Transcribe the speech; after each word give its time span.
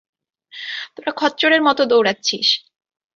তোরা 0.95 1.11
খচ্চরের 1.11 1.61
মতো 1.61 1.81
দৌড়াচ্ছিস। 1.85 2.47